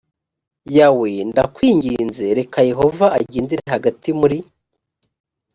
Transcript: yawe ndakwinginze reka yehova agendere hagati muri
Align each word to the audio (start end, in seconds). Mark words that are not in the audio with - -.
yawe 0.77 1.09
ndakwinginze 1.29 2.25
reka 2.39 2.59
yehova 2.69 3.05
agendere 3.19 3.63
hagati 3.75 4.09
muri 4.19 4.37